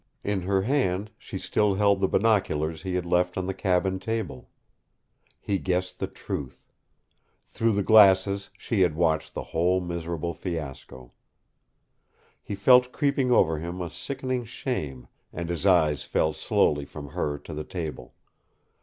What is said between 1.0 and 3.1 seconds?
she still held the binoculars he had